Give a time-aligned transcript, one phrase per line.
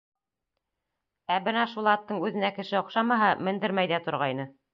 [1.35, 4.49] Ә бына шул аттың үҙенә кеше оҡшамаһа, мендермәй ҙә торғайны.